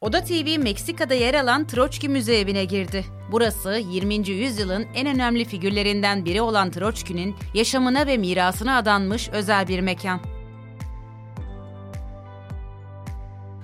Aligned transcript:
Oda 0.00 0.24
TV 0.24 0.58
Meksika'da 0.58 1.14
yer 1.14 1.34
alan 1.34 1.66
Troçki 1.66 2.08
Müze 2.08 2.36
evine 2.38 2.64
girdi. 2.64 3.04
Burası 3.32 3.82
20. 3.90 4.28
yüzyılın 4.28 4.86
en 4.94 5.06
önemli 5.06 5.44
figürlerinden 5.44 6.24
biri 6.24 6.40
olan 6.40 6.70
Troçki'nin 6.70 7.34
yaşamına 7.54 8.06
ve 8.06 8.16
mirasına 8.16 8.76
adanmış 8.76 9.28
özel 9.28 9.68
bir 9.68 9.80
mekan. 9.80 10.20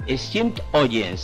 Esteemed 0.08 0.56
audience, 0.74 1.22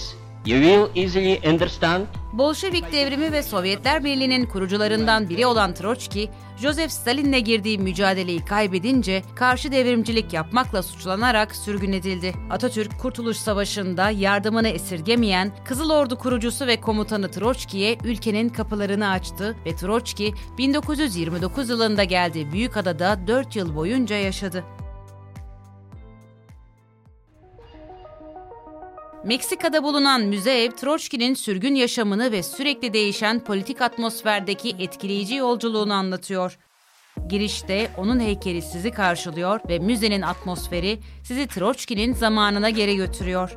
you 0.48 0.62
will 0.62 1.02
easily 1.02 1.40
understand 1.52 2.06
Bolşevik 2.32 2.92
devrimi 2.92 3.32
ve 3.32 3.42
Sovyetler 3.42 4.04
Birliği'nin 4.04 4.46
kurucularından 4.46 5.28
biri 5.28 5.46
olan 5.46 5.74
Troçki, 5.74 6.30
Joseph 6.56 6.90
Stalin'le 6.90 7.44
girdiği 7.44 7.78
mücadeleyi 7.78 8.44
kaybedince 8.44 9.22
karşı 9.34 9.72
devrimcilik 9.72 10.32
yapmakla 10.32 10.82
suçlanarak 10.82 11.56
sürgün 11.56 11.92
edildi. 11.92 12.34
Atatürk 12.50 12.98
Kurtuluş 12.98 13.36
Savaşı'nda 13.36 14.10
yardımını 14.10 14.68
esirgemeyen 14.68 15.52
Kızıl 15.64 15.90
Ordu 15.90 16.18
kurucusu 16.18 16.66
ve 16.66 16.80
komutanı 16.80 17.30
Troçki'ye 17.30 17.98
ülkenin 18.04 18.48
kapılarını 18.48 19.10
açtı 19.10 19.56
ve 19.66 19.76
Troçki 19.76 20.34
1929 20.58 21.68
yılında 21.68 22.04
geldiği 22.04 22.52
Büyükada'da 22.52 23.26
4 23.26 23.56
yıl 23.56 23.76
boyunca 23.76 24.16
yaşadı. 24.16 24.64
Meksika'da 29.28 29.82
bulunan 29.82 30.22
müze 30.22 30.62
ev 30.62 30.70
Troçki'nin 30.70 31.34
sürgün 31.34 31.74
yaşamını 31.74 32.32
ve 32.32 32.42
sürekli 32.42 32.92
değişen 32.92 33.44
politik 33.44 33.82
atmosferdeki 33.82 34.76
etkileyici 34.78 35.34
yolculuğunu 35.34 35.92
anlatıyor. 35.92 36.58
Girişte 37.28 37.90
onun 37.96 38.20
heykeli 38.20 38.62
sizi 38.62 38.90
karşılıyor 38.90 39.60
ve 39.68 39.78
müzenin 39.78 40.22
atmosferi 40.22 40.98
sizi 41.24 41.46
Troçki'nin 41.46 42.14
zamanına 42.14 42.70
geri 42.70 42.96
götürüyor. 42.96 43.56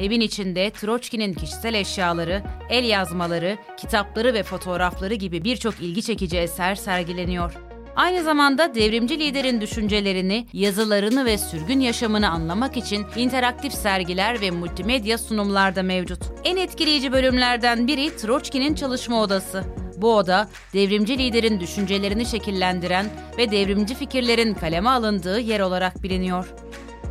Evin 0.00 0.20
içinde 0.20 0.70
Troçki'nin 0.70 1.34
kişisel 1.34 1.74
eşyaları, 1.74 2.42
el 2.70 2.84
yazmaları, 2.84 3.58
kitapları 3.76 4.34
ve 4.34 4.42
fotoğrafları 4.42 5.14
gibi 5.14 5.44
birçok 5.44 5.80
ilgi 5.80 6.02
çekici 6.02 6.38
eser 6.38 6.74
sergileniyor. 6.74 7.67
Aynı 7.98 8.24
zamanda 8.24 8.74
devrimci 8.74 9.18
liderin 9.18 9.60
düşüncelerini, 9.60 10.46
yazılarını 10.52 11.24
ve 11.24 11.38
sürgün 11.38 11.80
yaşamını 11.80 12.30
anlamak 12.30 12.76
için 12.76 13.06
interaktif 13.16 13.72
sergiler 13.72 14.40
ve 14.40 14.50
multimedya 14.50 15.18
sunumlar 15.18 15.76
da 15.76 15.82
mevcut. 15.82 16.22
En 16.44 16.56
etkileyici 16.56 17.12
bölümlerden 17.12 17.86
biri 17.86 18.16
Troçki'nin 18.16 18.74
çalışma 18.74 19.22
odası. 19.22 19.64
Bu 19.96 20.16
oda, 20.16 20.48
devrimci 20.72 21.18
liderin 21.18 21.60
düşüncelerini 21.60 22.26
şekillendiren 22.26 23.06
ve 23.38 23.50
devrimci 23.50 23.94
fikirlerin 23.94 24.54
kaleme 24.54 24.90
alındığı 24.90 25.40
yer 25.40 25.60
olarak 25.60 26.02
biliniyor. 26.02 26.54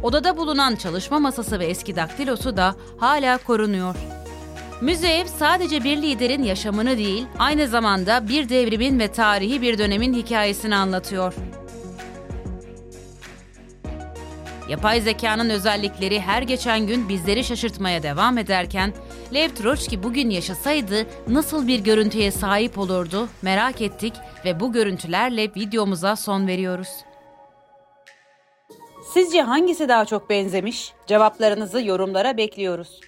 Odada 0.03 0.37
bulunan 0.37 0.75
çalışma 0.75 1.19
masası 1.19 1.59
ve 1.59 1.65
eski 1.65 1.95
daktilosu 1.95 2.57
da 2.57 2.75
hala 2.97 3.37
korunuyor. 3.37 3.95
Müze 4.81 5.07
ev 5.07 5.25
sadece 5.25 5.83
bir 5.83 5.97
liderin 5.97 6.43
yaşamını 6.43 6.97
değil, 6.97 7.27
aynı 7.39 7.67
zamanda 7.67 8.27
bir 8.27 8.49
devrimin 8.49 8.99
ve 8.99 9.11
tarihi 9.11 9.61
bir 9.61 9.77
dönemin 9.77 10.13
hikayesini 10.13 10.75
anlatıyor. 10.75 11.33
Yapay 14.69 15.01
zekanın 15.01 15.49
özellikleri 15.49 16.19
her 16.19 16.41
geçen 16.41 16.87
gün 16.87 17.09
bizleri 17.09 17.43
şaşırtmaya 17.43 18.03
devam 18.03 18.37
ederken, 18.37 18.93
Lev 19.33 19.49
Troçki 19.49 20.03
bugün 20.03 20.29
yaşasaydı 20.29 21.05
nasıl 21.27 21.67
bir 21.67 21.79
görüntüye 21.79 22.31
sahip 22.31 22.77
olurdu 22.77 23.29
merak 23.41 23.81
ettik 23.81 24.13
ve 24.45 24.59
bu 24.59 24.73
görüntülerle 24.73 25.43
videomuza 25.43 26.15
son 26.15 26.47
veriyoruz. 26.47 26.89
Sizce 29.13 29.41
hangisi 29.41 29.89
daha 29.89 30.05
çok 30.05 30.29
benzemiş? 30.29 30.93
Cevaplarınızı 31.07 31.81
yorumlara 31.81 32.37
bekliyoruz. 32.37 32.99